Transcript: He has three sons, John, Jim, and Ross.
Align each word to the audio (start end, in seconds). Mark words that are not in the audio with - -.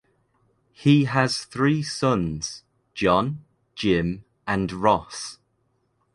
He 0.71 1.03
has 1.03 1.43
three 1.45 1.83
sons, 1.83 2.63
John, 2.95 3.43
Jim, 3.75 4.25
and 4.47 4.71
Ross. 4.71 5.37